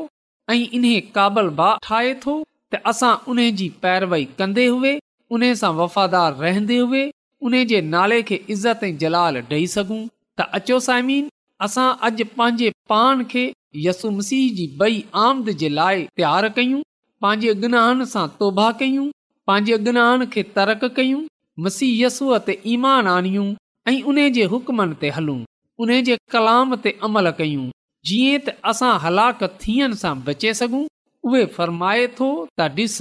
ऐं 0.50 0.58
इन्हे 0.80 1.00
काबल 1.20 1.48
बा 1.60 1.70
ठाहे 1.90 2.14
थो 2.26 2.36
त 2.44 2.82
असां 2.94 3.14
उन 3.36 3.40
जी 3.62 3.70
पैरवई 3.86 4.26
कंदे 4.42 4.66
हुए 4.74 4.96
उन्हे 5.38 5.54
सां 5.62 5.74
वफ़ादार 5.84 6.36
रहंदे 6.46 6.78
हुए 6.92 7.06
उन्हे 7.50 7.64
जे 7.74 7.82
नाले 7.94 8.22
खे 8.32 8.44
इज़त 8.58 8.84
ऐं 8.84 8.94
जलाल 9.06 9.42
ॾेई 9.54 9.68
सघूं 9.78 10.04
त 10.38 10.46
अचो 10.58 10.78
साइमीन 10.88 11.26
असां 11.66 11.90
अॼु 12.08 12.26
पंहिंजे 12.38 12.70
पाण 12.92 13.22
खे 13.32 13.42
यसु 13.86 14.10
मसीह 14.18 14.46
जी 14.60 14.66
बई 14.80 14.96
आमद 15.24 15.50
जे 15.62 15.70
लाइ 15.80 16.00
तयारु 16.18 16.48
कयूं 16.58 16.80
पंहिंजे 17.26 17.54
गुनाहनि 17.66 18.06
सां 18.14 18.26
तौबा 18.40 18.68
कयूं 18.80 19.06
पंहिंजे 19.50 19.78
गुनाहनि 19.88 20.26
खे 20.34 20.44
तरक 20.56 20.84
कयूं 20.98 21.22
मसीहयसूअ 21.68 22.38
ते 22.48 22.54
ईमान 22.74 23.12
आणियूं 23.16 23.48
ऐं 23.92 23.96
उन 24.14 24.20
जे 24.40 24.44
हुकमनि 24.56 24.98
ते 25.04 25.10
हलूं 25.20 25.38
उन 25.84 25.92
जे 26.10 26.16
कलाम 26.36 26.76
ते 26.88 26.96
अमल 27.10 27.30
कयूं 27.42 27.70
जीअं 28.10 28.42
त 28.48 28.56
असां 28.74 28.92
हलाक 29.06 29.44
थियण 29.66 29.98
सां 30.04 30.16
बचे 30.30 30.54
सघूं 30.62 30.84
उहे 31.30 31.44
फरमाए 31.58 32.08
थो 32.20 32.32
त 32.60 32.72
ॾिस 32.72 32.98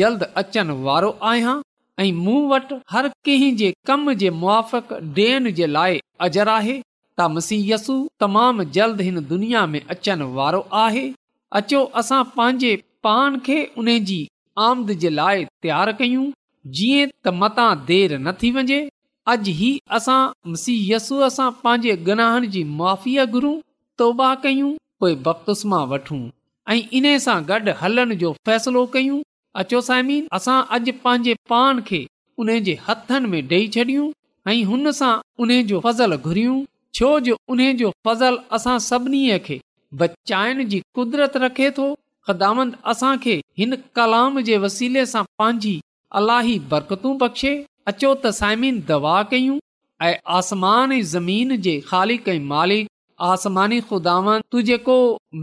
जल्द 0.00 0.28
वारो 0.88 1.10
आहियां 1.30 1.56
ऐं 2.02 2.12
मूं 2.24 2.38
वटि 2.50 2.76
हर 2.94 3.08
कंहिं 3.26 3.54
जे 3.60 3.72
कम 3.86 4.12
जे 4.18 4.28
मुआक 4.40 4.74
ॾियण 4.98 5.50
जे 5.60 5.66
लाइ 5.76 5.98
अजर 6.26 6.48
आहे 6.52 6.76
त 6.80 7.28
मसीहयसु 7.36 7.96
तमामु 8.24 8.64
जल्द 8.76 9.00
हिन 9.06 9.20
दुनिया 9.32 9.62
में 9.72 9.80
अचण 9.94 10.20
वारो 10.36 10.60
आहे 10.84 11.06
अचो 11.60 11.80
असां 12.02 12.20
पंहिंजे 12.36 12.70
पान 13.06 13.38
खे 13.48 13.56
उन 13.82 13.88
जी 14.10 14.18
आमदन 14.66 14.98
जे 15.06 15.10
लाइ 15.18 15.42
तयारु 15.66 15.92
कयूं 16.02 16.28
जीअं 16.80 17.08
त 17.08 17.34
मता 17.40 17.66
देर 17.90 18.14
न 18.18 18.36
थी 18.42 18.50
वञे 18.58 18.78
अॼु 19.34 19.50
ई 19.50 19.72
असां 19.98 20.20
मसीहयसूअ 20.52 21.28
सां 21.38 21.50
पंहिंजे 21.64 21.96
गनाहनि 22.10 22.52
जी 22.56 22.62
मुआीअ 22.80 23.26
घुरूं 23.38 23.56
तौबा 24.02 24.30
कयूं 24.46 24.70
पोइ 25.04 25.14
बख़्तुस्मा 25.30 25.82
वठूं 25.94 26.22
ऐं 26.76 26.80
इन 27.00 27.12
सां 27.28 27.38
गॾु 27.52 27.74
हलण 27.82 28.14
जो 28.24 28.32
फ़ैसिलो 28.50 28.86
कयूं 28.96 29.20
अचो 29.60 29.78
साइमिन 29.86 30.26
असां 30.36 30.56
अॼ 30.74 30.78
पंहिंजे 31.04 31.32
पान 31.52 31.78
खे 31.86 31.98
उन 32.42 32.50
जे 32.66 32.74
हथनि 32.88 33.28
में 33.32 33.40
ॾेई 33.52 33.64
छॾियूं 33.76 34.04
ऐं 34.48 34.62
हुन 34.68 34.86
सां 34.98 35.10
उन 35.44 35.50
जो 35.70 35.76
फज़ल 35.86 36.12
घुरियूं 36.26 36.58
छो 36.98 37.08
जो 37.28 37.34
उन 37.54 37.60
जो 37.80 37.88
फज़ल 38.08 38.34
असां 38.58 38.76
सभिनी 38.86 39.20
खे 39.46 39.56
बचाइण 40.02 40.56
जी 40.74 40.78
कुदरत 41.00 41.34
रखे 41.46 41.68
थो 41.80 41.86
ख़ुदामंदे 42.26 44.56
सां 44.68 45.24
पंहिंजी 45.38 45.76
अलाही 46.20 46.54
बरकतू 46.74 47.08
बख़्शे 47.26 47.52
अचो 47.94 48.12
त 48.14 48.32
साइमिन 48.40 48.78
दवा 48.94 49.16
कयूं 49.36 49.58
ऐं 50.08 50.16
आसमान 50.40 50.96
ज़मीन 51.18 51.58
जे 51.68 51.74
ख़ालिक 51.92 52.34
मालिक 52.50 52.96
आसमानी 53.34 53.82
ख़ुदावंद 53.90 54.42
तूं 54.54 54.60
जेको 54.70 54.94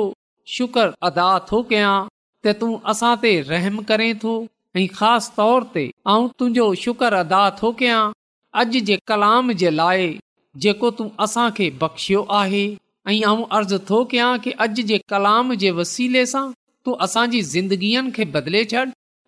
शुक्र 0.54 0.92
अदा 1.06 1.28
थो 1.50 1.60
कयां 1.70 1.94
त 2.08 2.54
तूं 2.58 2.72
असां 2.92 3.12
ते 3.22 3.30
रहम 3.48 3.78
करें 3.88 4.10
थो 4.24 4.32
ऐं 4.80 4.84
ख़ासि 4.98 5.32
तौर 5.38 5.64
ते 5.76 5.82
ऐं 6.12 6.28
तुंहिंजो 6.40 6.66
शुक्र 6.82 7.20
अदा 7.24 7.40
थो 7.60 7.70
कयां 7.80 8.02
अॼु 8.62 8.82
जे 8.90 8.98
कलाम 9.12 9.52
जे 9.62 9.70
लाए 9.78 10.04
जेको 10.66 10.90
तूं 11.00 11.08
असां 11.26 11.46
खे 11.56 11.68
बख़्शियो 11.80 12.22
आहे 12.42 12.60
ऐं 13.14 13.18
अर्ज़ु 13.58 13.78
थो 13.90 14.02
कयां 14.12 14.30
कि 14.44 14.52
अॼु 14.66 14.86
जे 14.92 15.00
कलाम 15.14 15.50
जे 15.64 15.70
वसीले 15.80 16.24
सां 16.34 16.44
तूं 16.88 16.94
असांजी 17.08 17.42
ज़िंदगीअनि 17.54 18.14
खे 18.20 18.24
बदिले 18.38 18.64
छॾ 18.74 18.84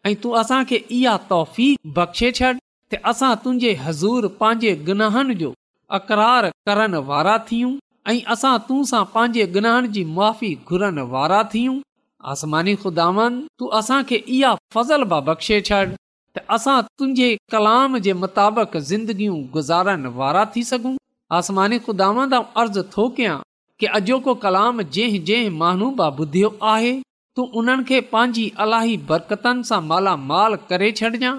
ऐं 0.06 0.14
तूं 0.26 0.34
असांखे 0.42 0.82
इहा 1.00 1.16
बख़्शे 1.98 2.32
छॾ 2.40 2.52
त 2.60 3.02
असां 3.14 3.34
तुंहिंजे 3.42 3.74
हज़ूर 3.86 4.28
पंहिंजे 4.42 4.76
गुनाहनि 4.90 5.34
जो 5.44 5.52
अक़रार 6.00 6.50
करण 6.70 6.94
वारा 7.12 7.36
थियूं 7.50 7.76
ऐं 8.10 8.20
असां 8.34 8.52
तूं 8.66 8.82
सां 8.88 9.00
पंहिंजे 9.14 9.44
गणहाण 9.54 9.86
जी 9.94 10.02
मुआी 10.18 10.50
घुरण 10.72 10.98
वारा 11.14 11.40
थियूं 11.54 11.72
आसमानी 12.34 12.74
ख़ुदा 12.84 13.06
इहा 14.36 14.52
फज़ल 14.76 15.02
बा 15.10 15.18
बख़्शे 15.26 15.58
छॾ 15.68 15.80
त 16.36 16.44
असां 16.56 16.76
तुंहिंजे 16.88 17.28
कलाम 17.54 17.98
जे 18.06 18.12
मुताबिक़िंदगियूं 18.22 19.36
गुज़ारण 19.56 20.06
वारा 20.22 20.44
थी 20.56 20.62
सघूं 20.70 20.94
आसमानी 21.40 21.78
खुदा 21.88 22.08
अर्ज़ु 22.32 22.88
थो 22.96 23.06
कयां 23.18 23.36
कि 23.82 23.86
अॼोको 24.00 24.34
कलाम 24.46 24.82
जंहिं 24.98 25.24
जंहिं 25.32 25.54
महनू 25.60 25.90
बि 26.02 26.10
ॿुधियो 26.24 26.52
आहे 26.72 26.96
तू 27.36 27.46
उन्हनि 27.60 27.88
खे 27.90 28.00
पंहिंजी 28.14 28.46
अलाही 28.66 28.96
बरकतनि 29.12 29.66
सां 29.72 29.82
मालामाल 29.90 30.58
करे 30.70 30.90
छॾजांइ 31.02 31.32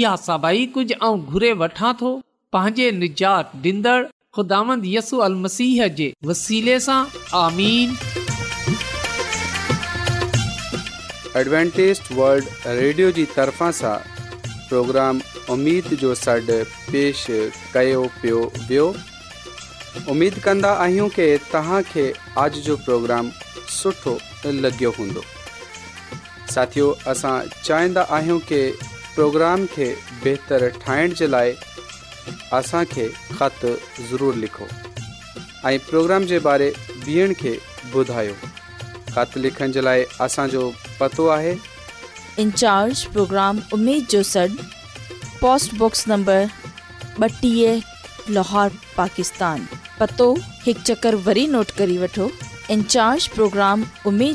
इहा 0.00 0.12
सभई 0.30 0.64
कुझु 0.76 1.00
ऐं 1.06 1.16
घुरे 1.32 1.52
वठां 1.64 1.94
थो 2.04 2.10
पंहिंजे 2.56 2.90
निजात 3.02 3.60
ख़ुदांदसू 4.36 5.16
अलमसीह 5.24 5.86
जे 5.96 6.04
वसीले 6.28 6.74
सां 6.82 6.98
आमीन 7.38 7.90
एडवेंटेज 11.40 11.98
वल्ड 12.20 12.70
रेडियो 12.78 13.10
जी 13.18 13.24
तरफ़ा 13.32 13.68
सां 13.78 14.30
प्रोग्राम 14.70 15.20
उमेद 15.56 15.90
जो 16.04 16.14
सॾु 16.20 16.56
पेश 16.94 17.24
कयो 17.74 18.00
पियो 18.22 18.38
वियो 18.70 18.86
उमेदु 20.14 20.44
कंदा 20.48 20.70
आहियूं 20.86 21.08
की 21.18 21.26
तव्हांखे 21.52 22.04
अॼ 22.44 22.64
जो 22.70 22.76
प्रोग्राम 22.88 23.30
सुठो 23.80 24.14
लॻियो 24.68 24.94
हूंदो 25.00 25.26
साथियो 26.54 26.88
असां 27.14 27.34
चाहींदा 27.58 28.06
आहियूं 28.20 28.38
की 28.52 28.62
प्रोग्राम 28.86 29.68
खे 29.76 29.90
बहितरु 30.24 30.72
ठाहिण 30.86 31.18
जे 31.22 31.30
लाइ 31.36 31.54
लाहौर 32.28 33.40
पाकिस्तान 48.96 49.68
पतो 50.00 50.26
हिकु 50.64 50.82
चकर 50.86 51.14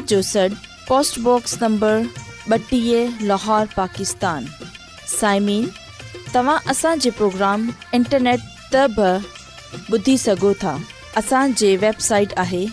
जो 0.08 0.20
सॾ 0.32 0.46
पोस्ट 0.92 1.14
बॉक्स 1.20 1.62
लाहौर 3.32 3.66
पाकिस्तान 3.78 4.42
तव्हां 6.34 6.58
असांजे 6.72 7.10
प्रोग्राम 7.18 7.70
इंटरनेट 7.94 8.40
त 8.74 8.86
बि 8.98 9.84
ॿुधी 9.92 10.18
सघो 10.18 10.54
था 10.62 10.78
असांजी 11.18 11.76
वेबसाइट 11.82 12.30
आहे 12.38 12.66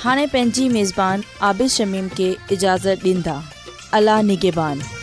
हाणे 0.00 0.24
पंहिंजी 0.26 0.68
मेज़बान 0.68 1.20
आबिशमीम 1.50 2.06
खे 2.16 2.32
इजाज़त 2.52 3.04
ॾींदा 3.06 3.40
अला 3.96 4.20
निगिबान 4.30 4.97